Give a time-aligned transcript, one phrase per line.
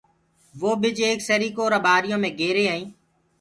[0.59, 2.87] وو ٻج ايڪ سريڪو اُرآ ٻآريو مي گري ائين